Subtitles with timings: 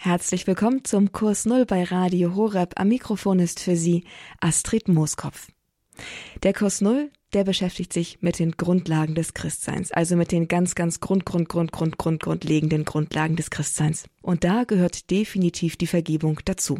[0.00, 2.74] Herzlich willkommen zum Kurs Null bei Radio Horeb.
[2.76, 4.04] Am Mikrofon ist für Sie
[4.40, 5.48] Astrid Mooskopf.
[6.44, 10.76] Der Kurs Null, der beschäftigt sich mit den Grundlagen des Christseins, also mit den ganz,
[10.76, 14.04] ganz Grund, Grund, Grund, Grund, Grund, grundlegenden Grundlagen des Christseins.
[14.22, 16.78] Und da gehört definitiv die Vergebung dazu.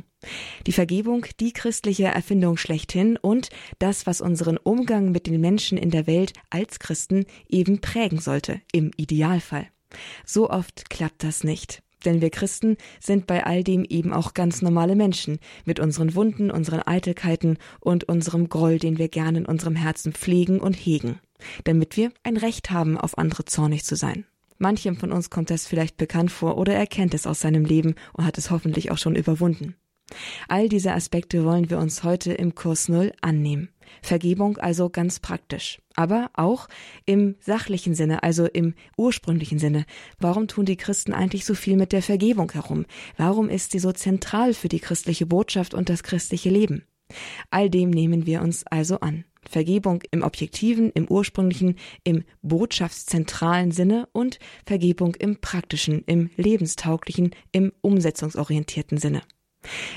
[0.69, 3.48] Die Vergebung, die christliche Erfindung schlechthin und
[3.80, 8.61] das, was unseren Umgang mit den Menschen in der Welt als Christen eben prägen sollte,
[8.71, 9.66] im Idealfall.
[10.25, 11.82] So oft klappt das nicht.
[12.04, 16.50] Denn wir Christen sind bei all dem eben auch ganz normale Menschen, mit unseren Wunden,
[16.50, 21.18] unseren Eitelkeiten und unserem Groll, den wir gerne in unserem Herzen pflegen und hegen,
[21.64, 24.25] damit wir ein Recht haben, auf andere zornig zu sein.
[24.58, 27.94] Manchem von uns kommt das vielleicht bekannt vor oder er kennt es aus seinem Leben
[28.12, 29.76] und hat es hoffentlich auch schon überwunden.
[30.48, 33.69] All diese Aspekte wollen wir uns heute im Kurs Null annehmen.
[34.02, 36.69] Vergebung also ganz praktisch, aber auch
[37.05, 39.84] im sachlichen Sinne, also im ursprünglichen Sinne.
[40.19, 42.86] Warum tun die Christen eigentlich so viel mit der Vergebung herum?
[43.16, 46.84] Warum ist sie so zentral für die christliche Botschaft und das christliche Leben?
[47.50, 49.25] All dem nehmen wir uns also an.
[49.48, 57.73] Vergebung im objektiven, im ursprünglichen, im botschaftszentralen Sinne und Vergebung im praktischen, im lebenstauglichen, im
[57.80, 59.23] umsetzungsorientierten Sinne.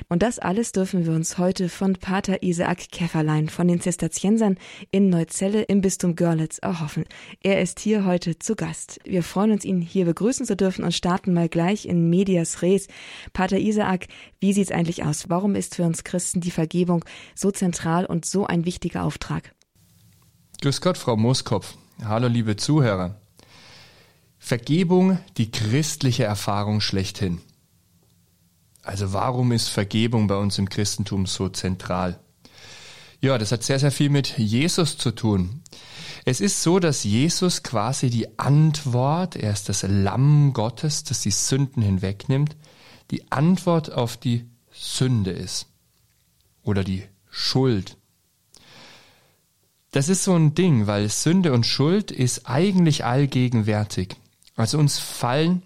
[0.09, 4.58] Und das alles dürfen wir uns heute von Pater Isaac Käfferlein von den Zisterziensern
[4.91, 7.05] in Neuzelle im Bistum Görlitz erhoffen.
[7.41, 8.99] Er ist hier heute zu Gast.
[9.05, 12.88] Wir freuen uns, ihn hier begrüßen zu dürfen und starten mal gleich in Medias Res.
[13.33, 14.08] Pater Isaac,
[14.39, 15.30] wie sieht's eigentlich aus?
[15.30, 17.05] Warum ist für uns Christen die Vergebung
[17.36, 19.53] so zentral und so ein wichtiger Auftrag?
[20.61, 21.75] Grüß Gott, Frau Mooskopf.
[22.03, 23.19] Hallo, liebe Zuhörer.
[24.38, 27.42] Vergebung, die christliche Erfahrung schlechthin.
[28.84, 32.20] Also warum ist Vergebung bei uns im Christentum so zentral?
[33.22, 35.62] Ja, das hat sehr, sehr viel mit Jesus zu tun.
[36.26, 41.32] Es ist so, dass Jesus quasi die Antwort, er ist das Lamm Gottes, das die
[41.32, 42.56] Sünden hinwegnimmt,
[43.12, 45.68] die Antwort auf die Sünde ist.
[46.64, 47.98] Oder die Schuld.
[49.92, 54.16] Das ist so ein Ding, weil Sünde und Schuld ist eigentlich allgegenwärtig.
[54.55, 55.64] Also uns fallen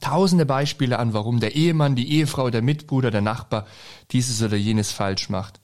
[0.00, 3.66] tausende Beispiele an, warum der Ehemann, die Ehefrau, der Mitbruder, der Nachbar
[4.10, 5.60] dieses oder jenes falsch macht.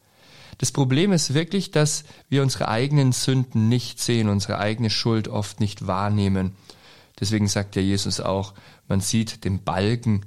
[0.58, 5.60] Das Problem ist wirklich, dass wir unsere eigenen Sünden nicht sehen, unsere eigene Schuld oft
[5.60, 6.56] nicht wahrnehmen.
[7.20, 8.54] Deswegen sagt ja Jesus auch,
[8.88, 10.24] man sieht den Balken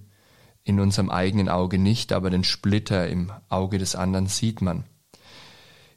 [0.63, 4.83] in unserem eigenen Auge nicht, aber den Splitter im Auge des anderen sieht man.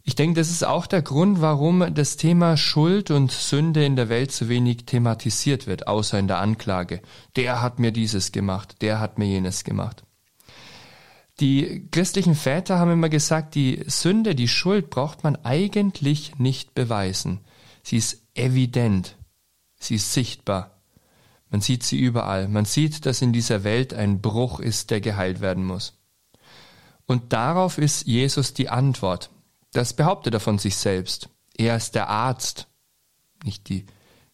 [0.05, 4.09] Ich denke, das ist auch der Grund, warum das Thema Schuld und Sünde in der
[4.09, 7.03] Welt so wenig thematisiert wird, außer in der Anklage.
[7.37, 10.03] Der hat mir dieses gemacht, der hat mir jenes gemacht.
[11.39, 17.41] Die christlichen Väter haben immer gesagt, die Sünde, die Schuld braucht man eigentlich nicht beweisen.
[17.83, 19.17] Sie ist evident,
[19.79, 20.83] sie ist sichtbar.
[21.49, 22.49] Man sieht sie überall.
[22.49, 25.99] Man sieht, dass in dieser Welt ein Bruch ist, der geheilt werden muss.
[27.07, 29.31] Und darauf ist Jesus die Antwort.
[29.73, 31.29] Das behauptet er von sich selbst.
[31.57, 32.69] Er ist der Arzt.
[33.45, 33.87] Nicht die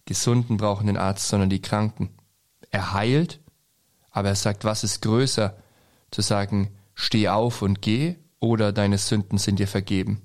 [0.04, 2.10] Gesunden brauchen den Arzt, sondern die Kranken.
[2.70, 3.40] Er heilt,
[4.10, 5.56] aber er sagt, was ist größer?
[6.10, 10.22] Zu sagen, steh auf und geh oder deine Sünden sind dir vergeben.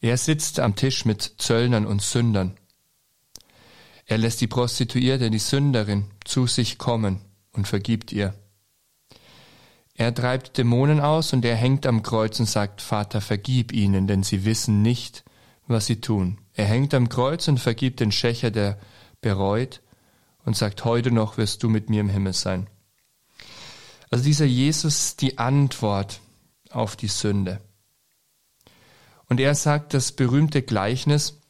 [0.00, 2.56] Er sitzt am Tisch mit Zöllnern und Sündern.
[4.04, 7.20] Er lässt die Prostituierte, die Sünderin, zu sich kommen
[7.52, 8.34] und vergibt ihr.
[9.96, 14.22] Er treibt Dämonen aus und er hängt am Kreuz und sagt, Vater, vergib ihnen, denn
[14.22, 15.24] sie wissen nicht,
[15.66, 16.38] was sie tun.
[16.52, 18.78] Er hängt am Kreuz und vergibt den Schächer, der
[19.22, 19.80] bereut
[20.44, 22.66] und sagt, heute noch wirst du mit mir im Himmel sein.
[24.10, 26.20] Also dieser Jesus die Antwort
[26.70, 27.60] auf die Sünde.
[29.28, 31.40] Und er sagt das berühmte Gleichnis,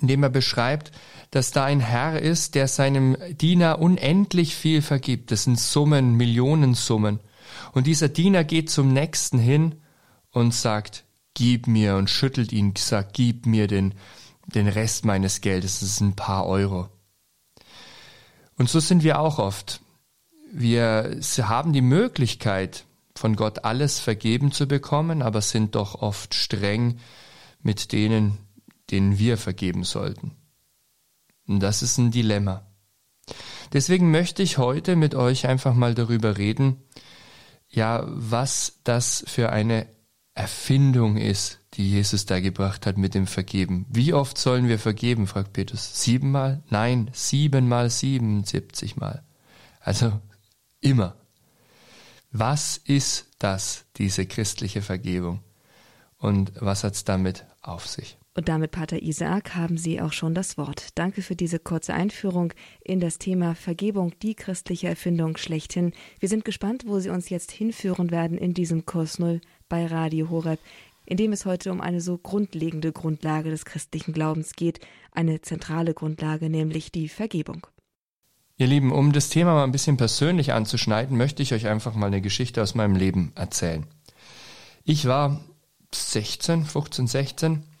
[0.00, 0.92] in dem er beschreibt,
[1.30, 5.32] dass da ein Herr ist, der seinem Diener unendlich viel vergibt.
[5.32, 7.20] Das sind Summen, Millionensummen.
[7.72, 9.76] Und dieser Diener geht zum nächsten hin
[10.30, 13.94] und sagt, gib mir und schüttelt ihn, sagt, gib mir den,
[14.46, 16.88] den Rest meines Geldes, das sind ein paar Euro.
[18.56, 19.80] Und so sind wir auch oft.
[20.52, 26.98] Wir haben die Möglichkeit, von Gott alles vergeben zu bekommen, aber sind doch oft streng
[27.62, 28.38] mit denen,
[28.90, 30.32] denen wir vergeben sollten.
[31.46, 32.66] Und das ist ein Dilemma.
[33.72, 36.82] Deswegen möchte ich heute mit euch einfach mal darüber reden,
[37.72, 39.86] ja, was das für eine
[40.34, 43.86] Erfindung ist, die Jesus da gebracht hat mit dem Vergeben.
[43.88, 46.02] Wie oft sollen wir vergeben, fragt Petrus.
[46.02, 46.62] Siebenmal?
[46.68, 49.22] Nein, siebenmal siebenundsiebzigmal.
[49.80, 50.20] Also
[50.80, 51.16] immer.
[52.30, 55.42] Was ist das, diese christliche Vergebung?
[56.18, 58.16] Und was hat's damit auf sich?
[58.34, 60.88] Und damit, Pater Isaak, haben Sie auch schon das Wort.
[60.94, 65.92] Danke für diese kurze Einführung in das Thema Vergebung, die christliche Erfindung schlechthin.
[66.18, 70.30] Wir sind gespannt, wo Sie uns jetzt hinführen werden in diesem Kurs Null bei Radio
[70.30, 70.60] Horeb,
[71.04, 74.80] in dem es heute um eine so grundlegende Grundlage des christlichen Glaubens geht,
[75.10, 77.66] eine zentrale Grundlage, nämlich die Vergebung.
[78.56, 82.06] Ihr Lieben, um das Thema mal ein bisschen persönlich anzuschneiden, möchte ich euch einfach mal
[82.06, 83.84] eine Geschichte aus meinem Leben erzählen.
[84.84, 85.44] Ich war
[85.92, 87.71] 16, 15, 16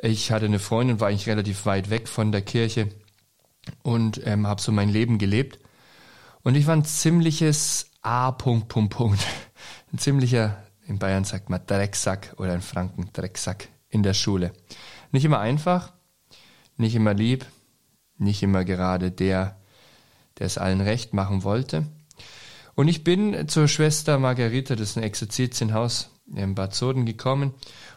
[0.00, 2.88] ich hatte eine Freundin, war eigentlich relativ weit weg von der Kirche
[3.82, 5.58] und ähm, habe so mein Leben gelebt.
[6.42, 8.32] Und ich war ein ziemliches A.
[8.32, 9.20] Punkt, Punkt, Punkt.
[9.92, 14.52] Ein ziemlicher, in Bayern sagt man Drecksack oder in Franken Drecksack in der Schule.
[15.12, 15.92] Nicht immer einfach,
[16.78, 17.44] nicht immer lieb,
[18.16, 19.60] nicht immer gerade der,
[20.38, 21.86] der es allen recht machen wollte.
[22.74, 27.52] Und ich bin zur Schwester Margarita, das ist ein Exerzitienhaus in Bad Soden gekommen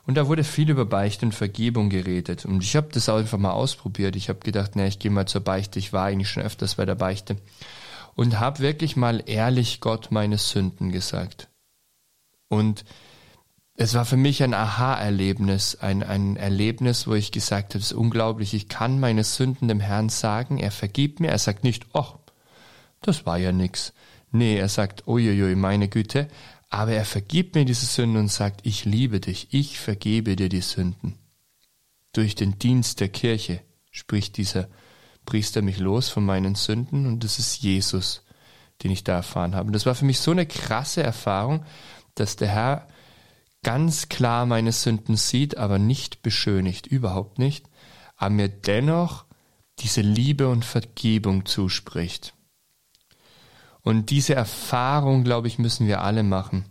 [0.06, 2.46] und da wurde viel über Beichte und Vergebung geredet.
[2.46, 4.16] Und ich habe das einfach mal ausprobiert.
[4.16, 5.80] Ich habe gedacht, na, ich gehe mal zur Beichte.
[5.80, 7.38] Ich war eigentlich schon öfters bei der Beichte.
[8.16, 11.50] Und habe wirklich mal ehrlich Gott meine Sünden gesagt.
[12.50, 12.86] Und
[13.78, 17.98] es war für mich ein Aha-Erlebnis, ein, ein Erlebnis, wo ich gesagt habe, es ist
[17.98, 22.16] unglaublich, ich kann meine Sünden dem Herrn sagen, er vergibt mir, er sagt nicht, ach,
[23.02, 23.92] das war ja nix.
[24.32, 26.30] Nee, er sagt, uiuiui, meine Güte,
[26.76, 30.60] aber er vergibt mir diese Sünden und sagt, ich liebe dich, ich vergebe dir die
[30.60, 31.18] Sünden.
[32.12, 33.62] Durch den Dienst der Kirche
[33.92, 34.68] spricht dieser
[35.26, 38.24] Priester mich los von meinen Sünden und das ist Jesus,
[38.84, 39.68] den ich da erfahren habe.
[39.68, 41.64] Und das war für mich so eine krasse Erfahrung,
[42.14, 42.90] dass der Herr
[43.64, 47.70] ganz klar meine Sünden sieht, aber nicht beschönigt, überhaupt nicht,
[48.18, 49.24] aber mir dennoch
[49.80, 52.34] diese Liebe und Vergebung zuspricht.
[53.86, 56.66] Und diese Erfahrung, glaube ich, müssen wir alle machen.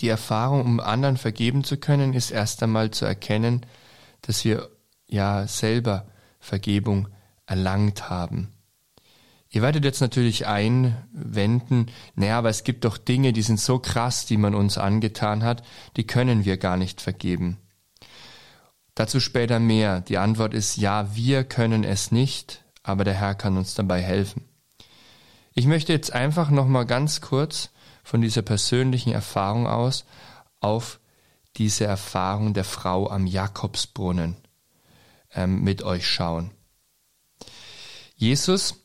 [0.00, 3.64] Die Erfahrung, um anderen vergeben zu können, ist erst einmal zu erkennen,
[4.22, 4.68] dass wir
[5.06, 6.08] ja selber
[6.40, 7.06] Vergebung
[7.46, 8.52] erlangt haben.
[9.48, 11.86] Ihr werdet jetzt natürlich einwenden,
[12.16, 15.62] naja, aber es gibt doch Dinge, die sind so krass, die man uns angetan hat,
[15.96, 17.58] die können wir gar nicht vergeben.
[18.96, 20.00] Dazu später mehr.
[20.00, 24.48] Die Antwort ist ja, wir können es nicht, aber der Herr kann uns dabei helfen.
[25.56, 27.70] Ich möchte jetzt einfach nochmal ganz kurz
[28.02, 30.04] von dieser persönlichen Erfahrung aus
[30.60, 30.98] auf
[31.56, 34.36] diese Erfahrung der Frau am Jakobsbrunnen
[35.32, 36.50] ähm, mit euch schauen.
[38.16, 38.84] Jesus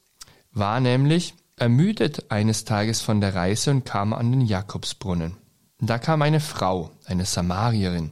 [0.52, 5.38] war nämlich ermüdet eines Tages von der Reise und kam an den Jakobsbrunnen.
[5.80, 8.12] da kam eine Frau, eine Samarierin,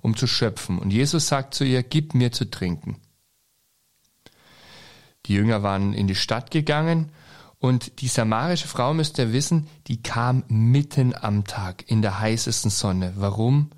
[0.00, 0.78] um zu schöpfen.
[0.78, 2.96] Und Jesus sagt zu ihr, gib mir zu trinken.
[5.26, 7.12] Die Jünger waren in die Stadt gegangen
[7.58, 12.70] und die samarische Frau müsst ihr wissen, die kam mitten am Tag in der heißesten
[12.70, 13.14] Sonne.
[13.16, 13.70] Warum?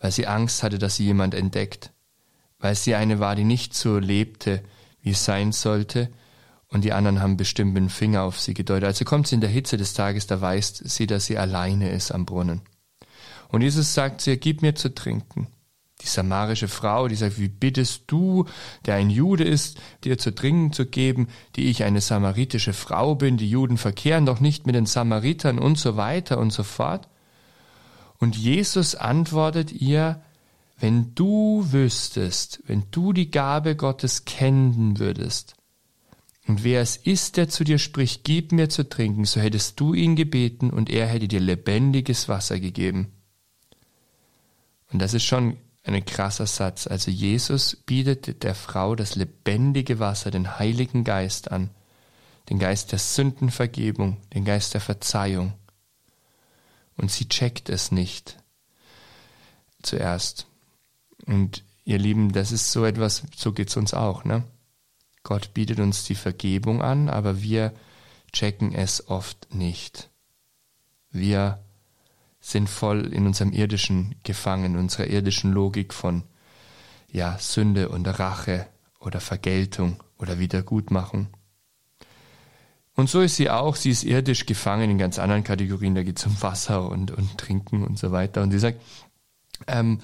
[0.00, 1.92] Weil sie Angst hatte, dass sie jemand entdeckt.
[2.58, 4.62] Weil sie eine war, die nicht so lebte,
[5.00, 6.10] wie es sein sollte.
[6.68, 8.84] Und die anderen haben bestimmt dem Finger auf sie gedeutet.
[8.84, 12.12] Also kommt sie in der Hitze des Tages, da weiß sie, dass sie alleine ist
[12.12, 12.60] am Brunnen.
[13.48, 15.48] Und Jesus sagt zu ihr, gib mir zu trinken
[16.02, 18.44] die samarische Frau, die sagt, wie bittest du,
[18.84, 23.38] der ein Jude ist, dir zu trinken zu geben, die ich eine samaritische Frau bin,
[23.38, 27.08] die Juden verkehren doch nicht mit den Samaritern und so weiter und so fort.
[28.18, 30.22] Und Jesus antwortet ihr,
[30.78, 35.56] wenn du wüsstest, wenn du die Gabe Gottes kennen würdest,
[36.48, 39.94] und wer es ist, der zu dir spricht, gib mir zu trinken, so hättest du
[39.94, 43.12] ihn gebeten und er hätte dir lebendiges Wasser gegeben.
[44.92, 45.56] Und das ist schon
[45.94, 46.86] ein krasser Satz.
[46.86, 51.70] Also Jesus bietet der Frau das lebendige Wasser, den Heiligen Geist an,
[52.50, 55.54] den Geist der Sündenvergebung, den Geist der Verzeihung.
[56.96, 58.36] Und sie checkt es nicht
[59.82, 60.46] zuerst.
[61.26, 64.44] Und ihr Lieben, das ist so etwas, so geht's uns auch, ne?
[65.22, 67.72] Gott bietet uns die Vergebung an, aber wir
[68.32, 70.08] checken es oft nicht.
[71.10, 71.65] Wir
[72.46, 76.22] sind voll in unserem irdischen gefangen, unserer irdischen Logik von
[77.10, 78.68] ja, Sünde und Rache
[79.00, 81.26] oder Vergeltung oder Wiedergutmachung.
[82.94, 86.18] Und so ist sie auch, sie ist irdisch gefangen in ganz anderen Kategorien, da geht
[86.18, 88.42] es um Wasser und, und Trinken und so weiter.
[88.42, 88.80] Und sie sagt,
[89.66, 90.00] ähm,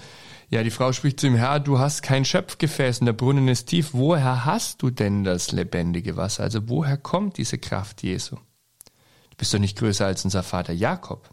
[0.50, 3.66] ja, die Frau spricht zu ihm, Herr, du hast kein Schöpfgefäß und der Brunnen ist
[3.66, 3.90] tief.
[3.92, 6.42] Woher hast du denn das lebendige Wasser?
[6.42, 8.34] Also woher kommt diese Kraft Jesu?
[8.34, 11.30] Du bist doch nicht größer als unser Vater Jakob.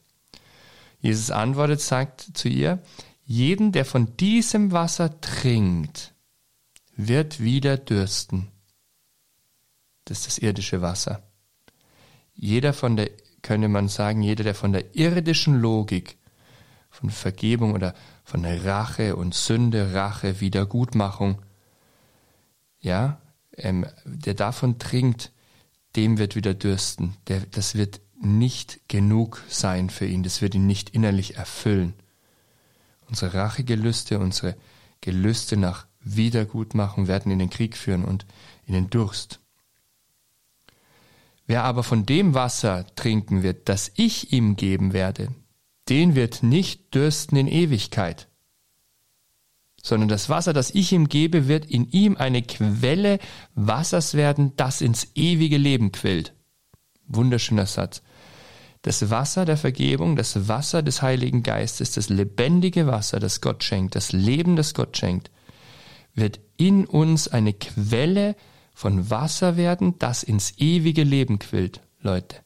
[1.00, 2.82] Jesus antwortet, sagt zu ihr,
[3.24, 6.14] jeden, der von diesem Wasser trinkt,
[6.96, 8.48] wird wieder dürsten.
[10.06, 11.24] Das ist das irdische Wasser.
[12.34, 16.18] Jeder von der, könnte man sagen, jeder, der von der irdischen Logik,
[16.90, 21.42] von Vergebung oder von Rache und Sünde, Rache, Wiedergutmachung.
[22.80, 23.22] Ja,
[23.56, 25.32] ähm, der davon trinkt,
[25.96, 27.16] dem wird wieder dürsten.
[27.28, 30.24] Der, das wird nicht genug sein für ihn.
[30.24, 31.94] Das wird ihn nicht innerlich erfüllen.
[33.08, 34.56] Unsere Rachegelüste, unsere
[35.02, 38.26] Gelüste nach Wiedergutmachung werden in den Krieg führen und
[38.66, 39.40] in den Durst.
[41.48, 45.30] Wer aber von dem Wasser trinken wird, das ich ihm geben werde,
[45.90, 48.28] den wird nicht dürsten in Ewigkeit,
[49.82, 53.20] sondern das Wasser, das ich ihm gebe, wird in ihm eine Quelle
[53.56, 56.34] Wassers werden, das ins ewige Leben quillt.
[57.08, 58.04] Wunderschöner Satz.
[58.82, 63.96] Das Wasser der Vergebung, das Wasser des Heiligen Geistes, das lebendige Wasser, das Gott schenkt,
[63.96, 65.32] das Leben, das Gott schenkt,
[66.16, 68.36] wird in uns eine Quelle
[68.74, 72.38] von Wasser werden, das ins ewige Leben quillt, Leute.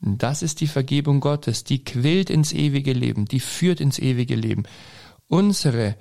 [0.00, 4.64] Das ist die Vergebung Gottes, die quillt ins ewige Leben, die führt ins ewige Leben.
[5.28, 5.96] Unsere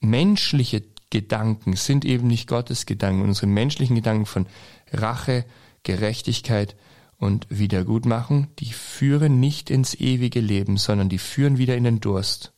[0.00, 3.22] menschliche Gedanken sind eben nicht Gottes Gedanken.
[3.22, 4.46] Unsere menschlichen Gedanken von
[4.92, 5.44] Rache,
[5.84, 6.74] Gerechtigkeit
[7.22, 12.52] und Wiedergutmachung, die führen nicht ins ewige Leben, sondern die führen wieder in den Durst,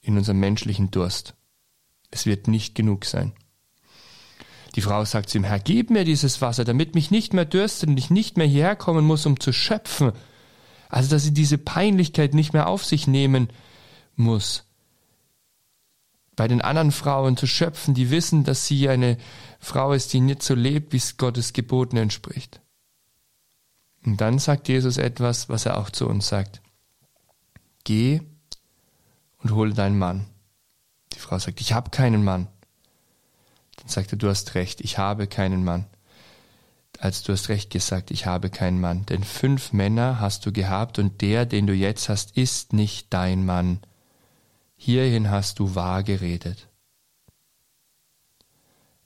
[0.00, 1.36] in unseren menschlichen Durst.
[2.10, 3.32] Es wird nicht genug sein.
[4.74, 7.90] Die Frau sagt zu ihm, Herr, gib mir dieses Wasser, damit mich nicht mehr dürstet
[7.90, 10.10] und ich nicht mehr hierher kommen muss, um zu schöpfen.
[10.88, 13.50] Also, dass sie diese Peinlichkeit nicht mehr auf sich nehmen
[14.16, 14.64] muss.
[16.34, 19.16] Bei den anderen Frauen zu schöpfen, die wissen, dass sie eine
[19.60, 22.61] Frau ist, die nicht so lebt, wie es Gottes Geboten entspricht.
[24.04, 26.60] Und dann sagt Jesus etwas, was er auch zu uns sagt.
[27.84, 28.20] Geh
[29.38, 30.26] und hole deinen Mann.
[31.12, 32.48] Die Frau sagt, ich habe keinen Mann.
[33.76, 35.86] Dann sagt er, du hast recht, ich habe keinen Mann.
[36.98, 39.06] Als du hast recht gesagt, ich habe keinen Mann.
[39.06, 43.44] Denn fünf Männer hast du gehabt und der, den du jetzt hast, ist nicht dein
[43.44, 43.80] Mann.
[44.76, 46.68] Hierhin hast du wahr geredet.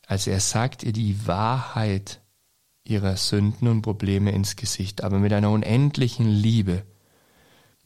[0.07, 2.21] Also er sagt ihr die Wahrheit
[2.89, 6.85] ihrer Sünden und Probleme ins Gesicht, aber mit einer unendlichen Liebe.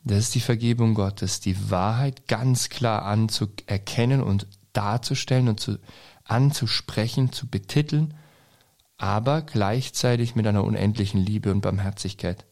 [0.05, 5.79] Das ist die Vergebung Gottes, die Wahrheit ganz klar anzuerkennen und darzustellen und zu,
[6.25, 8.15] anzusprechen, zu betiteln,
[8.97, 12.47] aber gleichzeitig mit einer unendlichen Liebe und Barmherzigkeit.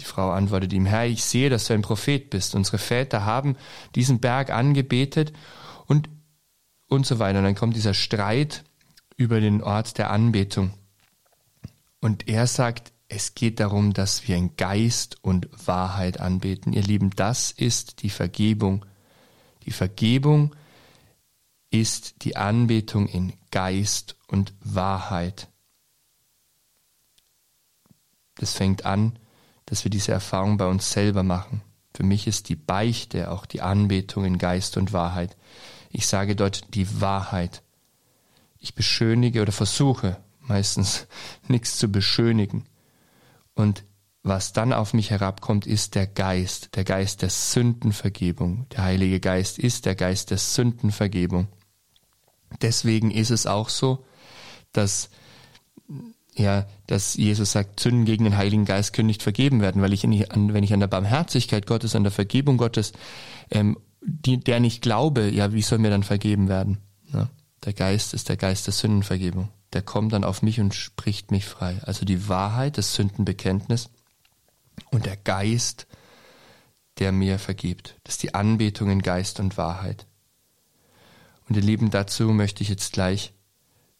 [0.00, 2.54] Die Frau antwortet ihm, Herr, ich sehe, dass du ein Prophet bist.
[2.54, 3.56] Unsere Väter haben
[3.94, 5.32] diesen Berg angebetet
[5.86, 6.08] und,
[6.88, 7.38] und so weiter.
[7.38, 8.64] Und dann kommt dieser Streit
[9.16, 10.72] über den Ort der Anbetung.
[12.00, 16.72] Und er sagt, es geht darum, dass wir in Geist und Wahrheit anbeten.
[16.72, 18.84] Ihr Lieben, das ist die Vergebung.
[19.64, 20.54] Die Vergebung
[21.70, 25.48] ist die Anbetung in Geist und Wahrheit.
[28.36, 29.18] Das fängt an,
[29.66, 31.62] dass wir diese Erfahrung bei uns selber machen.
[31.94, 35.36] Für mich ist die Beichte auch die Anbetung in Geist und Wahrheit.
[35.90, 37.63] Ich sage dort die Wahrheit.
[38.64, 41.06] Ich beschönige oder versuche meistens
[41.48, 42.64] nichts zu beschönigen.
[43.54, 43.84] Und
[44.22, 48.66] was dann auf mich herabkommt, ist der Geist, der Geist der Sündenvergebung.
[48.70, 51.48] Der Heilige Geist ist der Geist der Sündenvergebung.
[52.62, 54.06] Deswegen ist es auch so,
[54.72, 55.10] dass
[56.34, 60.04] ja, dass Jesus sagt, Sünden gegen den Heiligen Geist können nicht vergeben werden, weil ich,
[60.04, 62.92] an, wenn ich an der Barmherzigkeit Gottes, an der Vergebung Gottes,
[63.50, 66.78] ähm, die, der nicht glaube, ja, wie soll mir dann vergeben werden?
[67.12, 67.28] Ja,
[67.64, 69.50] der Geist ist der Geist der Sündenvergebung.
[69.72, 71.80] Der kommt dann auf mich und spricht mich frei.
[71.82, 73.90] Also die Wahrheit, das Sündenbekenntnis
[74.90, 75.86] und der Geist,
[76.98, 77.96] der mir vergibt.
[78.04, 80.06] Das ist die Anbetung in Geist und Wahrheit.
[81.48, 83.32] Und ihr Lieben, dazu möchte ich jetzt gleich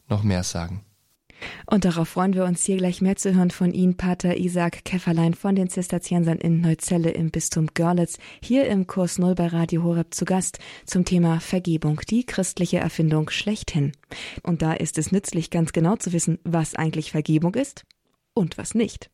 [0.09, 0.85] noch mehr sagen.
[1.67, 5.35] Und darauf freuen wir uns hier gleich mehr zu hören von Ihnen, Pater Isaac Käfferlein
[5.35, 10.15] von den Zisterziensern in Neuzelle im Bistum Görlitz, hier im Kurs Null bei Radio Horeb
[10.15, 13.93] zu Gast zum Thema Vergebung, die christliche Erfindung schlechthin.
[14.43, 17.85] Und da ist es nützlich, ganz genau zu wissen, was eigentlich Vergebung ist
[18.35, 19.11] und was nicht.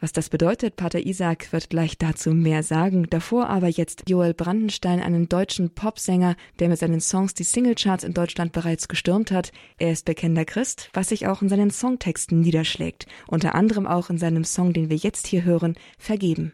[0.00, 3.06] Was das bedeutet, Pater Isaac wird gleich dazu mehr sagen.
[3.10, 8.14] Davor aber jetzt Joel Brandenstein, einen deutschen Popsänger, der mit seinen Songs die Singlecharts in
[8.14, 9.52] Deutschland bereits gestürmt hat.
[9.78, 13.06] Er ist bekennender Christ, was sich auch in seinen Songtexten niederschlägt.
[13.26, 16.52] Unter anderem auch in seinem Song, den wir jetzt hier hören, Vergeben.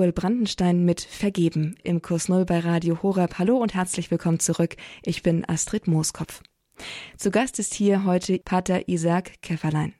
[0.00, 3.38] Joel Brandenstein mit Vergeben im Kurs Null bei Radio Horab.
[3.38, 4.76] Hallo und herzlich willkommen zurück.
[5.02, 6.40] Ich bin Astrid Mooskopf.
[7.18, 9.92] Zu Gast ist hier heute Pater Isaac Käfferlein.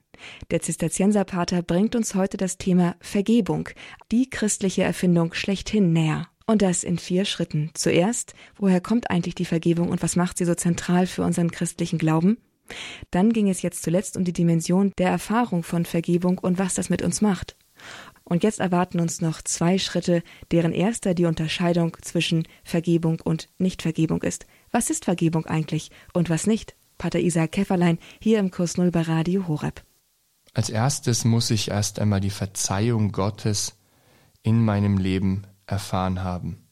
[0.50, 3.68] Der Zisterzienserpater bringt uns heute das Thema Vergebung,
[4.10, 6.28] die christliche Erfindung schlechthin näher.
[6.46, 7.70] Und das in vier Schritten.
[7.74, 11.98] Zuerst, woher kommt eigentlich die Vergebung und was macht sie so zentral für unseren christlichen
[11.98, 12.38] Glauben?
[13.10, 16.88] Dann ging es jetzt zuletzt um die Dimension der Erfahrung von Vergebung und was das
[16.88, 17.54] mit uns macht.
[18.30, 20.22] Und jetzt erwarten uns noch zwei Schritte,
[20.52, 24.46] deren erster die Unterscheidung zwischen Vergebung und Nichtvergebung ist.
[24.70, 26.76] Was ist Vergebung eigentlich und was nicht?
[26.96, 29.82] Pater Isaac Käfferlein hier im Kurs Null bei Radio Horeb.
[30.54, 33.74] Als erstes muss ich erst einmal die Verzeihung Gottes
[34.44, 36.64] in meinem Leben erfahren haben.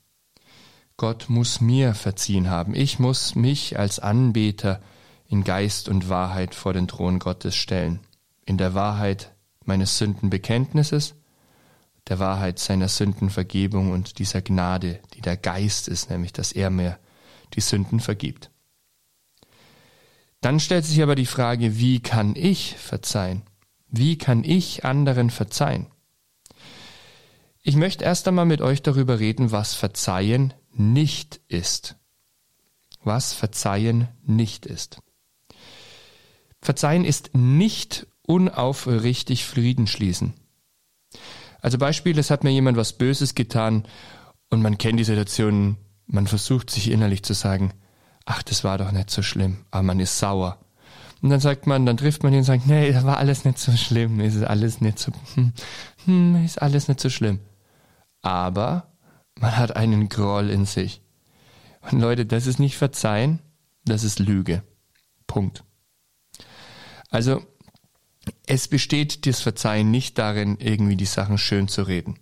[0.96, 2.72] Gott muss mir verziehen haben.
[2.76, 4.80] Ich muss mich als Anbeter
[5.26, 7.98] in Geist und Wahrheit vor den Thron Gottes stellen.
[8.46, 9.34] In der Wahrheit
[9.64, 11.16] meines Sündenbekenntnisses,
[12.08, 16.98] der Wahrheit seiner Sündenvergebung und dieser Gnade, die der Geist ist, nämlich dass er mir
[17.54, 18.50] die Sünden vergibt.
[20.40, 23.42] Dann stellt sich aber die Frage, wie kann ich verzeihen?
[23.88, 25.86] Wie kann ich anderen verzeihen?
[27.62, 31.96] Ich möchte erst einmal mit euch darüber reden, was Verzeihen nicht ist.
[33.02, 35.00] Was Verzeihen nicht ist.
[36.60, 40.34] Verzeihen ist nicht unaufrichtig Frieden schließen.
[41.60, 43.84] Also Beispiel, es hat mir jemand was Böses getan
[44.50, 47.72] und man kennt die Situation, man versucht sich innerlich zu sagen,
[48.24, 50.58] ach, das war doch nicht so schlimm, aber man ist sauer.
[51.20, 53.58] Und dann sagt man, dann trifft man ihn und sagt, nee, das war alles nicht
[53.58, 55.52] so schlimm, ist alles nicht so, hm,
[56.04, 57.40] hm, ist alles nicht so schlimm.
[58.22, 58.92] Aber
[59.34, 61.02] man hat einen Groll in sich.
[61.90, 63.40] Und Leute, das ist nicht Verzeihen,
[63.84, 64.62] das ist Lüge.
[65.26, 65.64] Punkt.
[67.10, 67.42] Also,
[68.46, 72.18] es besteht das Verzeihen nicht darin, irgendwie die Sachen schön zu reden.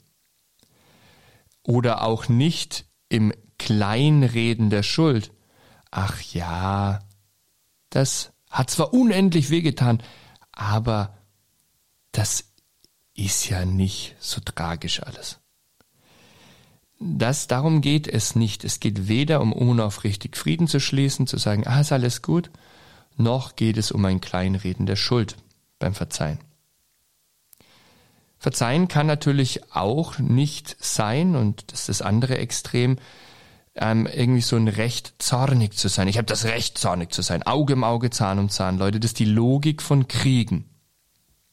[1.63, 5.33] Oder auch nicht im Kleinreden der Schuld.
[5.91, 7.01] Ach ja,
[7.91, 10.03] das hat zwar unendlich wehgetan,
[10.53, 11.17] aber
[12.13, 12.45] das
[13.15, 15.39] ist ja nicht so tragisch alles.
[16.99, 18.65] Das, darum geht es nicht.
[18.65, 22.51] Es geht weder um unaufrichtig Frieden zu schließen, zu sagen, ah, ist alles gut,
[23.17, 25.37] noch geht es um ein Kleinreden der Schuld
[25.79, 26.39] beim Verzeihen.
[28.39, 32.99] Verzeihen kann natürlich auch nicht sein, und das ist das andere Extrem,
[33.75, 36.09] ähm, irgendwie so ein Recht zornig zu sein.
[36.09, 37.43] Ich habe das Recht zornig zu sein.
[37.43, 38.79] Auge um Auge, Zahn um Zahn.
[38.79, 40.65] Leute, das ist die Logik von Kriegen.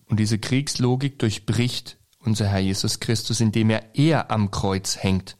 [0.05, 5.35] Und diese Kriegslogik durchbricht unser Herr Jesus Christus, indem er er am Kreuz hängt.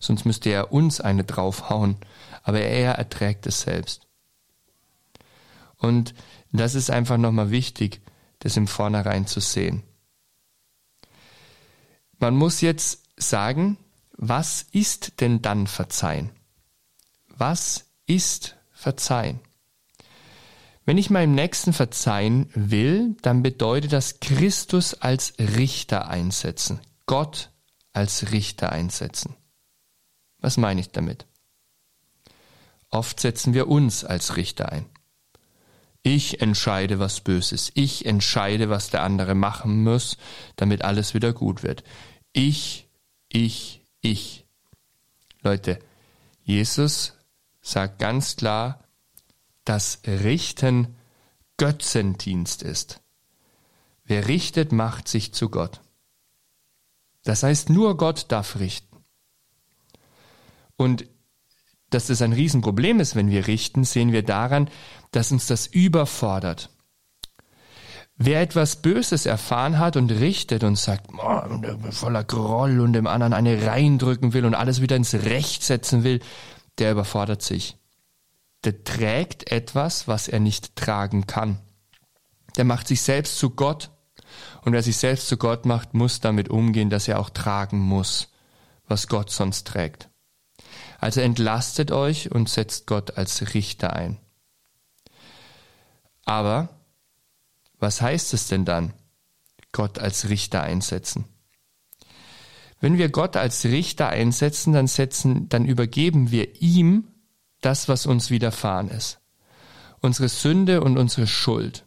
[0.00, 1.96] Sonst müsste er uns eine draufhauen.
[2.42, 4.06] Aber er erträgt es selbst.
[5.76, 6.14] Und
[6.52, 8.00] das ist einfach nochmal wichtig,
[8.46, 9.82] das im Vornherein zu sehen.
[12.18, 13.76] Man muss jetzt sagen,
[14.12, 16.30] was ist denn dann Verzeihen?
[17.28, 19.40] Was ist Verzeihen?
[20.84, 27.50] Wenn ich meinem Nächsten verzeihen will, dann bedeutet das Christus als Richter einsetzen, Gott
[27.92, 29.34] als Richter einsetzen.
[30.38, 31.26] Was meine ich damit?
[32.90, 34.86] Oft setzen wir uns als Richter ein.
[36.06, 37.72] Ich entscheide, was Böses.
[37.74, 40.18] Ich entscheide, was der andere machen muss,
[40.54, 41.82] damit alles wieder gut wird.
[42.32, 42.88] Ich,
[43.28, 44.46] ich, ich.
[45.42, 45.80] Leute,
[46.44, 47.14] Jesus
[47.60, 48.84] sagt ganz klar,
[49.64, 50.94] dass Richten
[51.56, 53.00] Götzendienst ist.
[54.04, 55.80] Wer richtet, macht sich zu Gott.
[57.24, 59.04] Das heißt, nur Gott darf richten.
[60.76, 61.06] Und
[61.90, 64.68] dass das ein Riesenproblem ist, wenn wir richten, sehen wir daran,
[65.12, 66.70] dass uns das überfordert.
[68.18, 73.34] Wer etwas Böses erfahren hat und richtet und sagt, oh, voller Groll und dem anderen
[73.34, 76.20] eine reindrücken will und alles wieder ins Recht setzen will,
[76.78, 77.76] der überfordert sich.
[78.64, 81.60] Der trägt etwas, was er nicht tragen kann.
[82.56, 83.90] Der macht sich selbst zu Gott.
[84.62, 88.28] Und wer sich selbst zu Gott macht, muss damit umgehen, dass er auch tragen muss,
[88.88, 90.08] was Gott sonst trägt.
[91.06, 94.18] Also entlastet euch und setzt Gott als Richter ein.
[96.24, 96.80] Aber
[97.78, 98.92] was heißt es denn dann,
[99.70, 101.26] Gott als Richter einsetzen?
[102.80, 107.06] Wenn wir Gott als Richter einsetzen, dann setzen, dann übergeben wir ihm
[107.60, 109.20] das, was uns widerfahren ist.
[110.00, 111.86] Unsere Sünde und unsere Schuld.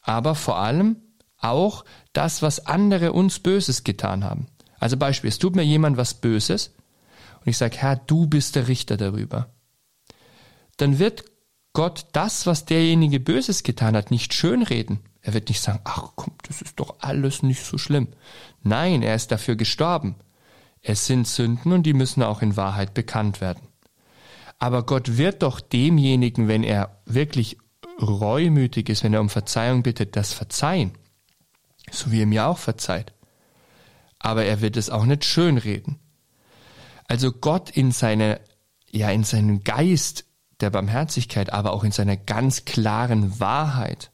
[0.00, 0.96] Aber vor allem
[1.36, 1.84] auch
[2.14, 4.46] das, was andere uns Böses getan haben.
[4.78, 6.77] Also Beispiel, es tut mir jemand was Böses
[7.40, 9.52] und ich sage, Herr, du bist der Richter darüber.
[10.76, 11.24] Dann wird
[11.72, 15.00] Gott das, was derjenige Böses getan hat, nicht schönreden.
[15.20, 18.08] Er wird nicht sagen, ach komm, das ist doch alles nicht so schlimm.
[18.62, 20.16] Nein, er ist dafür gestorben.
[20.80, 23.68] Es sind Sünden und die müssen auch in Wahrheit bekannt werden.
[24.58, 27.58] Aber Gott wird doch demjenigen, wenn er wirklich
[28.00, 30.92] reumütig ist, wenn er um Verzeihung bittet, das verzeihen.
[31.90, 33.12] so wie er mir auch verzeiht.
[34.18, 35.98] Aber er wird es auch nicht schönreden.
[37.08, 38.40] Also Gott in seine,
[38.90, 40.26] ja, in seinem Geist
[40.60, 44.10] der Barmherzigkeit, aber auch in seiner ganz klaren Wahrheit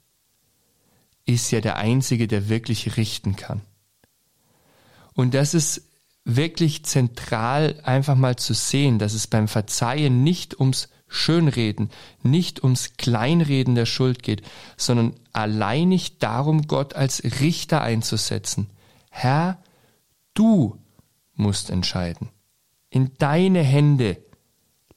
[1.26, 3.62] ist ja der Einzige, der wirklich richten kann.
[5.14, 5.88] Und das ist
[6.24, 11.90] wirklich zentral einfach mal zu sehen, dass es beim Verzeihen nicht ums Schönreden,
[12.22, 14.42] nicht ums Kleinreden der Schuld geht,
[14.76, 18.70] sondern alleinig darum, Gott als Richter einzusetzen.
[19.10, 19.62] Herr,
[20.32, 20.78] du
[21.34, 22.30] musst entscheiden.
[22.94, 24.22] In deine Hände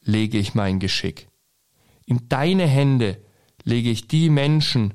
[0.03, 1.29] lege ich mein Geschick.
[2.05, 3.19] In deine Hände
[3.63, 4.93] lege ich die Menschen,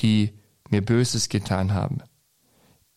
[0.00, 0.32] die
[0.68, 2.02] mir Böses getan haben.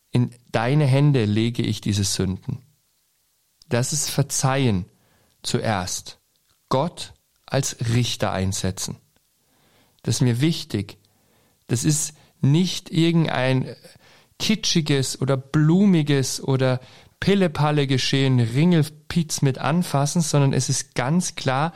[0.10, 2.64] In deine Hände lege ich diese Sünden.
[3.70, 4.86] Das ist Verzeihen
[5.44, 6.20] zuerst.
[6.70, 7.14] Gott
[7.46, 8.98] als Richter einsetzen.
[10.02, 10.98] Das ist mir wichtig.
[11.68, 13.76] Das ist nicht irgendein
[14.40, 16.80] kitschiges oder blumiges oder
[17.22, 21.72] Pillepalle geschehen, Ringelpiez mit anfassen, sondern es ist ganz klar,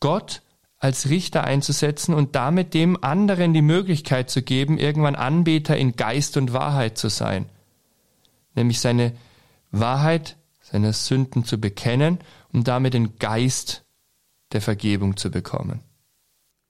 [0.00, 0.42] Gott
[0.78, 6.36] als Richter einzusetzen und damit dem anderen die Möglichkeit zu geben, irgendwann Anbeter in Geist
[6.36, 7.46] und Wahrheit zu sein.
[8.56, 9.12] Nämlich seine
[9.70, 12.18] Wahrheit, seine Sünden zu bekennen
[12.52, 13.84] und damit den Geist
[14.52, 15.80] der Vergebung zu bekommen.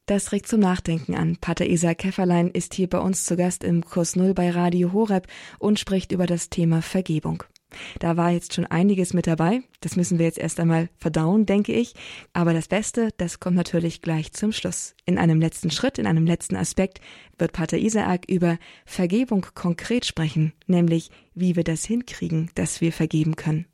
[0.06, 1.36] Das regt zum Nachdenken an.
[1.36, 5.26] Pater Isaac Käfferlein ist hier bei uns zu Gast im Kurs Null bei Radio Horeb
[5.58, 7.44] und spricht über das Thema Vergebung.
[7.98, 9.62] Da war jetzt schon einiges mit dabei.
[9.80, 11.94] Das müssen wir jetzt erst einmal verdauen, denke ich.
[12.32, 14.94] Aber das Beste, das kommt natürlich gleich zum Schluss.
[15.04, 17.00] In einem letzten Schritt, in einem letzten Aspekt
[17.38, 23.36] wird Pater Isaac über Vergebung konkret sprechen, nämlich wie wir das hinkriegen, dass wir vergeben
[23.36, 23.66] können.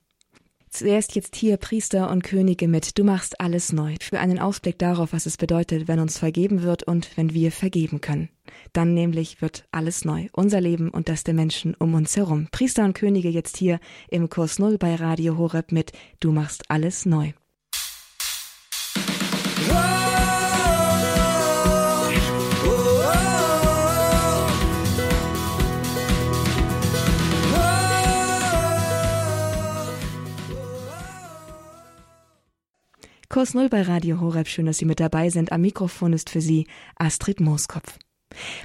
[0.70, 3.96] Zuerst jetzt hier Priester und Könige mit Du machst alles neu.
[4.00, 8.00] Für einen Ausblick darauf, was es bedeutet, wenn uns vergeben wird und wenn wir vergeben
[8.00, 8.28] können.
[8.72, 10.26] Dann nämlich wird alles neu.
[10.32, 12.48] Unser Leben und das der Menschen um uns herum.
[12.50, 17.06] Priester und Könige jetzt hier im Kurs Null bei Radio Horeb mit Du machst alles
[17.06, 17.32] neu.
[33.30, 34.48] Kurs Null bei Radio Horeb.
[34.48, 35.52] Schön, dass Sie mit dabei sind.
[35.52, 37.98] Am Mikrofon ist für Sie Astrid Mooskopf.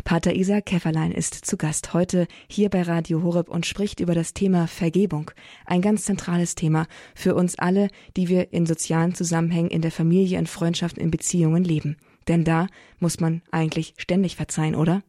[0.06, 4.34] Pater Isaac Käfferlein ist zu Gast heute hier bei Radio Horeb und spricht über das
[4.34, 5.32] Thema Vergebung.
[5.65, 10.39] Ein ganz zentrales Thema für uns alle, die wir in sozialen Zusammenhängen, in der Familie,
[10.39, 11.97] in Freundschaften, in Beziehungen leben.
[12.30, 12.67] Denn da
[12.99, 15.04] muss man eigentlich ständig verzeihen, oder?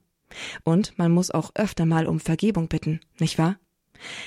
[0.64, 3.56] Und man muss auch öfter mal um Vergebung bitten, nicht wahr?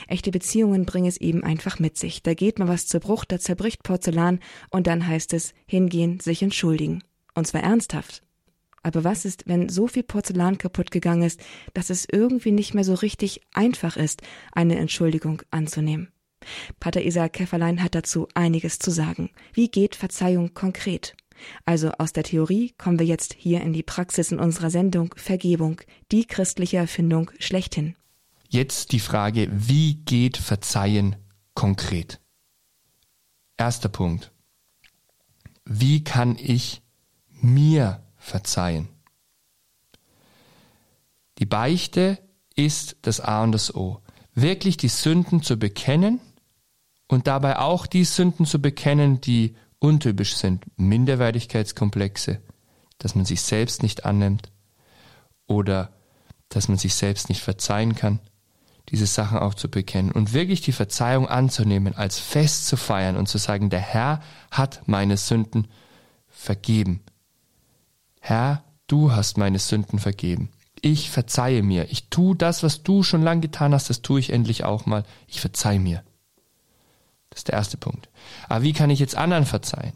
[0.08, 2.24] Echte Beziehungen bringen es eben einfach mit sich.
[2.24, 6.42] Da geht mal was zu Bruch, da zerbricht Porzellan und dann heißt es hingehen, sich
[6.42, 7.04] entschuldigen.
[7.36, 8.24] Und zwar ernsthaft.
[8.84, 11.42] Aber was ist, wenn so viel Porzellan kaputt gegangen ist,
[11.74, 14.22] dass es irgendwie nicht mehr so richtig einfach ist,
[14.54, 16.12] eine Entschuldigung anzunehmen?
[16.80, 19.30] Pater Isaac Käfferlein hat dazu einiges zu sagen.
[19.54, 21.16] Wie geht Verzeihung konkret?
[21.66, 25.82] Also aus der Theorie kommen wir jetzt hier in die Praxis in unserer Sendung Vergebung,
[26.12, 27.96] die christliche Erfindung schlechthin.
[28.50, 31.18] Jetzt die Frage, wie geht Verzeihen
[31.54, 32.22] konkret?
[33.58, 34.32] Erster Punkt.
[35.66, 36.82] Wie kann ich
[37.30, 38.88] mir verzeihen?
[41.40, 42.20] Die Beichte
[42.56, 44.02] ist das A und das O.
[44.34, 46.22] Wirklich die Sünden zu bekennen
[47.08, 50.66] und dabei auch die Sünden zu bekennen, die untypisch sind.
[50.78, 52.42] Minderwertigkeitskomplexe,
[52.98, 54.52] dass man sich selbst nicht annimmt
[55.48, 55.92] oder
[56.48, 58.22] dass man sich selbst nicht verzeihen kann
[58.90, 63.28] diese Sachen auch zu bekennen und wirklich die Verzeihung anzunehmen, als Fest zu feiern und
[63.28, 65.68] zu sagen, der Herr hat meine Sünden
[66.30, 67.02] vergeben.
[68.20, 70.50] Herr, du hast meine Sünden vergeben.
[70.82, 71.90] Ich verzeihe mir.
[71.92, 75.04] Ich tue das, was du schon lange getan hast, das tue ich endlich auch mal.
[75.28, 76.04] Ich verzeihe mir.
[77.30, 78.10] Das ist der erste Punkt.
[78.48, 79.94] Aber wie kann ich jetzt anderen verzeihen?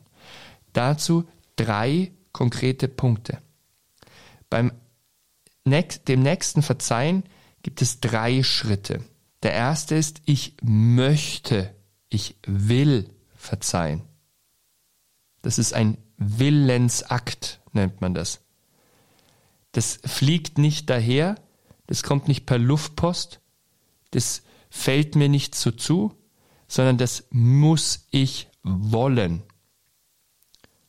[0.74, 1.26] Dazu
[1.56, 3.38] drei konkrete Punkte.
[4.50, 4.72] Beim
[5.66, 7.24] dem nächsten Verzeihen
[7.64, 9.04] gibt es drei Schritte.
[9.44, 11.76] Der erste ist, ich möchte,
[12.10, 14.04] ich will verzeihen.
[15.42, 18.42] Das ist ein Willensakt, nennt man das.
[19.72, 21.36] Das fliegt nicht daher,
[21.88, 23.40] das kommt nicht per Luftpost,
[24.12, 26.16] das fällt mir nicht so zu,
[26.68, 29.44] sondern das muss ich wollen.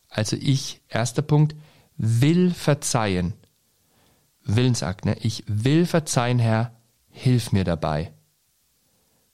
[0.08, 1.56] Also ich, erster Punkt,
[1.96, 3.34] will verzeihen.
[4.44, 5.04] Willensakt.
[5.04, 5.16] Ne?
[5.20, 6.72] Ich will verzeihen, Herr,
[7.10, 8.12] hilf mir dabei.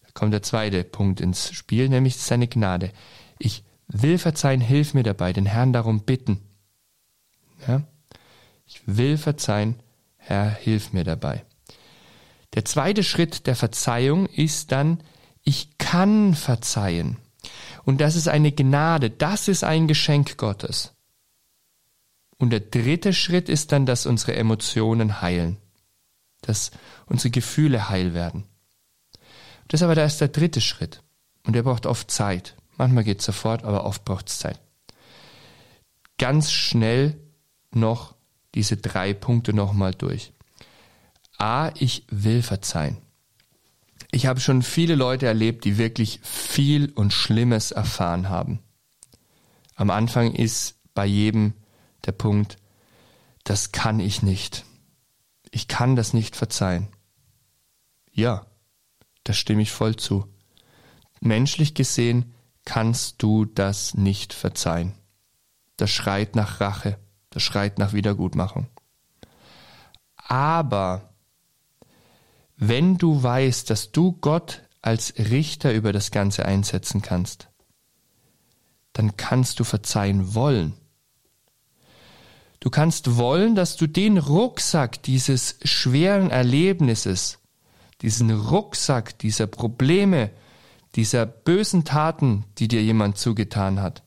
[0.04, 2.92] Da kommt der zweite Punkt ins Spiel, nämlich seine Gnade.
[3.38, 6.40] Ich will verzeihen, hilf mir dabei, den Herrn darum bitten.
[7.66, 7.82] Ja?
[8.66, 9.76] Ich will verzeihen,
[10.16, 11.44] Herr, hilf mir dabei.
[12.54, 15.02] Der zweite Schritt der Verzeihung ist dann,
[15.42, 17.16] ich kann verzeihen.
[17.84, 20.92] Und das ist eine Gnade, das ist ein Geschenk Gottes.
[22.38, 25.58] Und der dritte Schritt ist dann, dass unsere Emotionen heilen,
[26.40, 26.70] dass
[27.06, 28.44] unsere Gefühle heil werden.
[29.66, 31.02] Das aber da ist der dritte Schritt.
[31.46, 32.56] Und der braucht oft Zeit.
[32.76, 34.60] Manchmal geht es sofort, aber oft braucht es Zeit.
[36.16, 37.18] Ganz schnell
[37.72, 38.14] noch
[38.54, 40.32] diese drei Punkte nochmal durch.
[41.38, 42.98] A, ich will verzeihen.
[44.10, 48.60] Ich habe schon viele Leute erlebt, die wirklich viel und Schlimmes erfahren haben.
[49.74, 51.52] Am Anfang ist bei jedem
[52.04, 52.56] der Punkt,
[53.44, 54.64] das kann ich nicht.
[55.50, 56.88] Ich kann das nicht verzeihen.
[58.12, 58.46] Ja,
[59.24, 60.26] da stimme ich voll zu.
[61.20, 62.34] Menschlich gesehen
[62.64, 64.94] kannst du das nicht verzeihen.
[65.76, 66.98] Das schreit nach Rache,
[67.30, 68.68] das schreit nach Wiedergutmachung.
[70.16, 71.14] Aber
[72.56, 77.48] wenn du weißt, dass du Gott als Richter über das Ganze einsetzen kannst,
[78.92, 80.74] dann kannst du verzeihen wollen.
[82.60, 87.38] Du kannst wollen, dass du den Rucksack dieses schweren Erlebnisses,
[88.02, 90.30] diesen Rucksack dieser Probleme,
[90.94, 94.02] dieser bösen Taten, die dir jemand zugetan hat,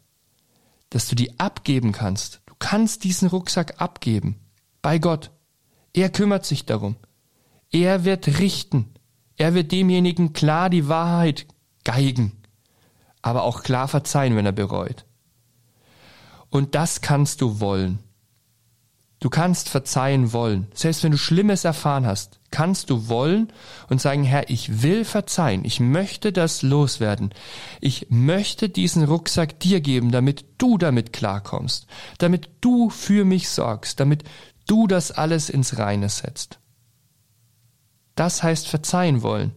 [0.90, 2.42] dass du die abgeben kannst.
[2.46, 4.40] Du kannst diesen Rucksack abgeben
[4.82, 5.32] bei Gott.
[5.94, 6.96] Er kümmert sich darum.
[7.72, 8.94] Er wird richten.
[9.38, 11.48] Er wird demjenigen klar die Wahrheit
[11.84, 12.34] geigen,
[13.22, 15.06] aber auch klar verzeihen, wenn er bereut.
[16.50, 18.00] Und das kannst du wollen.
[19.22, 20.68] Du kannst verzeihen wollen.
[20.74, 23.54] Selbst wenn du Schlimmes erfahren hast, kannst du wollen
[23.88, 25.64] und sagen, Herr, ich will verzeihen.
[25.64, 27.32] Ich möchte das loswerden.
[27.82, 31.86] Ich möchte diesen Rucksack dir geben, damit du damit klarkommst,
[32.18, 34.24] damit du für mich sorgst, damit
[34.68, 36.60] du das alles ins Reine setzt.
[38.16, 39.52] Das heißt verzeihen wollen.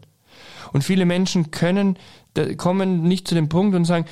[0.74, 1.98] Und viele Menschen können,
[2.56, 4.06] kommen nicht zu dem Punkt und sagen,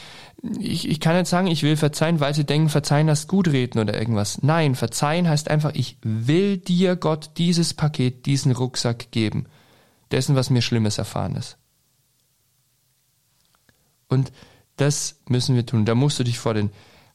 [0.58, 3.78] ich, ich kann nicht sagen, ich will verzeihen, weil sie denken, verzeihen heißt gut reden
[3.78, 4.42] oder irgendwas.
[4.42, 9.46] Nein, verzeihen heißt einfach, ich will dir Gott dieses Paket, diesen Rucksack geben.
[10.10, 11.58] Dessen, was mir Schlimmes erfahren ist.
[14.08, 14.32] Und
[14.76, 15.84] das müssen wir tun.
[15.84, 16.70] Da musst du dich vor den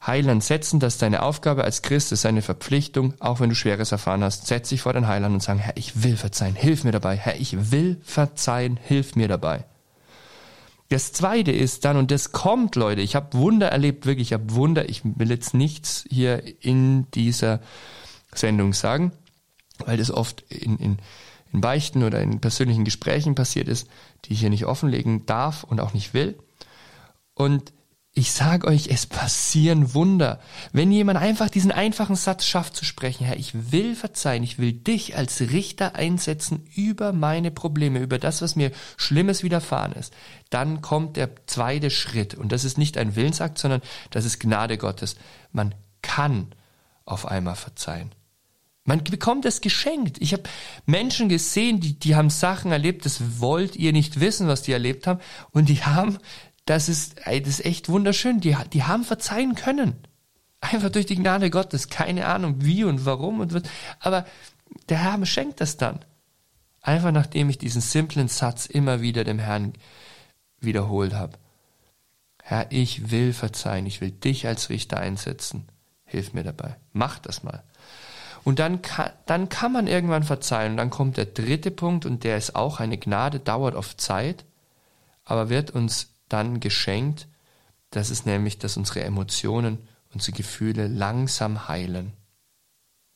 [0.06, 3.92] Heiland setzen, das ist deine Aufgabe als Christ, ist eine Verpflichtung, auch wenn du Schweres
[3.92, 6.92] erfahren hast, setz dich vor den Heiland und sagen, Herr, ich will verzeihen, hilf mir
[6.92, 9.66] dabei, Herr, ich will verzeihen, hilf mir dabei.
[10.90, 14.54] Das zweite ist dann, und das kommt, Leute, ich habe Wunder erlebt, wirklich, ich habe
[14.54, 17.60] Wunder, ich will jetzt nichts hier in dieser
[18.34, 19.12] Sendung sagen,
[19.80, 20.98] weil das oft in, in,
[21.52, 23.90] in Beichten oder in persönlichen Gesprächen passiert ist,
[24.26, 26.38] die ich hier nicht offenlegen darf und auch nicht will.
[27.34, 27.74] Und
[28.18, 30.40] ich sag euch, es passieren Wunder.
[30.74, 34.74] Wenn jemand einfach diesen einfachen Satz schafft zu sprechen, Herr, ich will verzeihen, ich will
[34.74, 40.16] dich als Richter einsetzen über meine Probleme, über das, was mir Schlimmes widerfahren ist,
[40.50, 42.34] dann kommt der zweite Schritt.
[42.34, 45.16] Und das ist nicht ein Willensakt, sondern das ist Gnade Gottes.
[45.52, 46.48] Man kann
[47.06, 48.16] auf einmal verzeihen.
[48.84, 50.18] Man bekommt es geschenkt.
[50.22, 50.44] Ich habe
[50.88, 55.06] Menschen gesehen, die, die haben Sachen erlebt, das wollt ihr nicht wissen, was die erlebt
[55.06, 55.20] haben.
[55.52, 56.18] Und die haben
[56.68, 58.42] das ist, ey, das ist echt wunderschön.
[58.42, 59.96] Die, die haben verzeihen können.
[60.60, 61.88] Einfach durch die Gnade Gottes.
[61.90, 63.64] Keine Ahnung wie und warum und was.
[64.00, 64.26] Aber
[64.90, 66.04] der Herr schenkt das dann.
[66.82, 69.74] Einfach nachdem ich diesen simplen Satz immer wieder dem Herrn
[70.60, 71.38] wiederholt habe.
[72.44, 73.86] Herr, ich will verzeihen.
[73.86, 75.70] Ich will dich als Richter einsetzen.
[76.04, 76.76] Hilf mir dabei.
[76.92, 77.64] Mach das mal.
[78.44, 80.72] Und dann kann, dann kann man irgendwann verzeihen.
[80.72, 84.44] Und dann kommt der dritte Punkt und der ist auch eine Gnade, dauert oft Zeit,
[85.24, 87.28] aber wird uns dann geschenkt,
[87.92, 89.80] das ist nämlich, dass unsere Emotionen,
[90.14, 92.14] unsere Gefühle langsam heilen.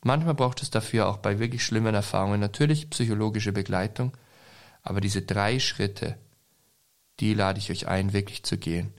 [0.03, 4.17] Manchmal braucht es dafür auch bei wirklich schlimmen Erfahrungen natürlich psychologische Begleitung,
[4.81, 6.17] aber diese drei Schritte,
[7.19, 8.93] die lade ich euch ein, wirklich zu gehen.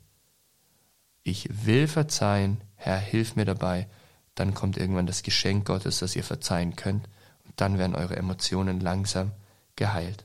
[1.25, 3.89] Ich will verzeihen, Herr, hilf mir dabei,
[4.35, 7.09] dann kommt irgendwann das Geschenk Gottes, dass ihr verzeihen könnt,
[7.45, 9.33] und dann werden eure Emotionen langsam
[9.77, 10.25] geheilt.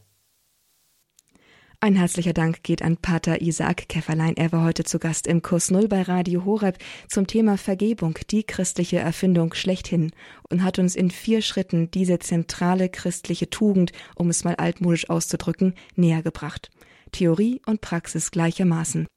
[1.88, 4.36] Ein herzlicher Dank geht an Pater Isaac Käfferlein.
[4.36, 8.43] Er war heute zu Gast im Kurs Null bei Radio Horeb zum Thema Vergebung, die
[8.43, 10.12] christliche Erfindung schlechthin
[10.50, 15.76] und hat uns in vier Schritten diese zentrale christliche Tugend, um es mal altmodisch auszudrücken,
[15.95, 16.71] näher gebracht.
[17.13, 19.08] Theorie und Praxis gleichermaßen.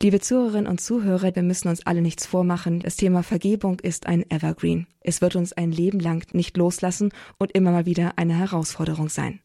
[0.00, 2.80] Liebe Zuhörerinnen und Zuhörer, wir müssen uns alle nichts vormachen.
[2.80, 4.86] Das Thema Vergebung ist ein Evergreen.
[5.02, 9.40] Es wird uns ein Leben lang nicht loslassen und immer mal wieder eine Herausforderung sein.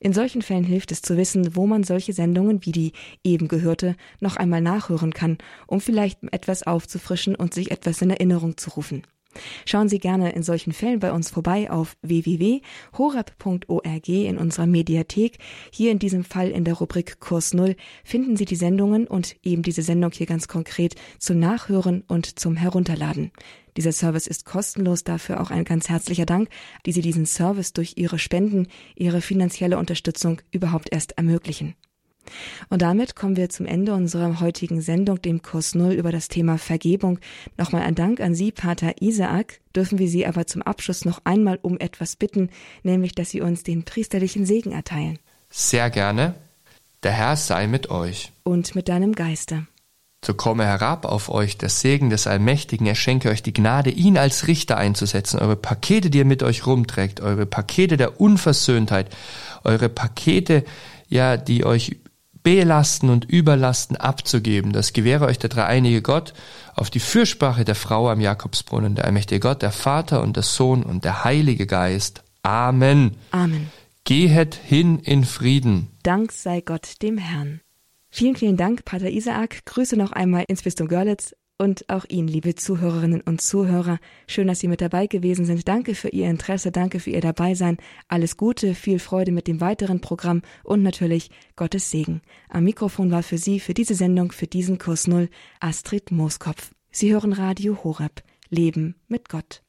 [0.00, 2.92] In solchen Fällen hilft es zu wissen, wo man solche Sendungen wie die
[3.24, 8.56] eben gehörte noch einmal nachhören kann, um vielleicht etwas aufzufrischen und sich etwas in Erinnerung
[8.56, 9.02] zu rufen.
[9.66, 15.38] Schauen Sie gerne in solchen Fällen bei uns vorbei auf www.horab.org in unserer Mediathek.
[15.70, 19.62] Hier in diesem Fall in der Rubrik Kurs Null finden Sie die Sendungen und eben
[19.62, 23.30] diese Sendung hier ganz konkret zum Nachhören und zum Herunterladen.
[23.76, 26.48] Dieser Service ist kostenlos, dafür auch ein ganz herzlicher Dank,
[26.84, 31.74] die Sie diesen Service durch Ihre Spenden, Ihre finanzielle Unterstützung überhaupt erst ermöglichen.
[32.68, 36.58] Und damit kommen wir zum Ende unserer heutigen Sendung, dem Kurs Null über das Thema
[36.58, 37.18] Vergebung.
[37.56, 39.60] Nochmal ein Dank an Sie, Pater Isaak.
[39.74, 42.50] Dürfen wir Sie aber zum Abschluss noch einmal um etwas bitten,
[42.82, 45.18] nämlich, dass Sie uns den priesterlichen Segen erteilen.
[45.50, 46.34] Sehr gerne.
[47.02, 48.32] Der Herr sei mit euch.
[48.42, 49.66] Und mit deinem Geiste.
[50.24, 54.18] So komme herab auf euch der Segen des Allmächtigen, er schenke euch die Gnade, ihn
[54.18, 59.14] als Richter einzusetzen, eure Pakete, die ihr mit euch rumträgt, eure Pakete der Unversöhntheit,
[59.62, 60.64] eure Pakete,
[61.08, 61.96] ja, die euch
[62.42, 64.72] belasten und überlasten abzugeben.
[64.72, 66.34] Das gewähre euch der dreieinige Gott
[66.74, 70.82] auf die Fürsprache der Frau am Jakobsbrunnen, der allmächtige Gott, der Vater und der Sohn
[70.82, 72.22] und der Heilige Geist.
[72.42, 73.16] Amen.
[73.30, 73.70] Amen.
[74.04, 75.88] Gehet hin in Frieden.
[76.02, 77.60] Dank sei Gott dem Herrn.
[78.10, 79.66] Vielen, vielen Dank, Pater Isaak.
[79.66, 83.98] Grüße noch einmal ins Bistum Görlitz und auch Ihnen, liebe Zuhörerinnen und Zuhörer.
[84.26, 85.66] Schön, dass Sie mit dabei gewesen sind.
[85.68, 87.76] Danke für Ihr Interesse, danke für Ihr Dabeisein.
[88.06, 92.22] Alles Gute, viel Freude mit dem weiteren Programm und natürlich Gottes Segen.
[92.48, 95.28] Am Mikrofon war für Sie, für diese Sendung, für diesen Kurs Null,
[95.60, 96.72] Astrid Mooskopf.
[96.90, 98.22] Sie hören Radio Horeb.
[98.50, 99.62] Leben mit Gott.